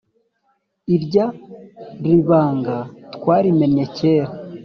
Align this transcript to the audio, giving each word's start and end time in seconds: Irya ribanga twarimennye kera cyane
Irya 0.95 1.25
ribanga 2.03 2.77
twarimennye 3.15 3.85
kera 3.97 4.27
cyane 4.29 4.37